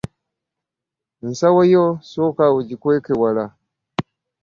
[1.25, 3.45] Ensawo yo sooka ogikweke wala.